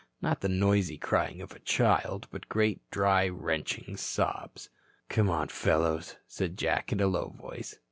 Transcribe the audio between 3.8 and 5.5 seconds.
sobs. "Come on,